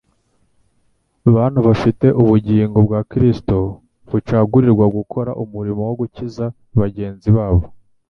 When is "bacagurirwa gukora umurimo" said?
4.11-5.81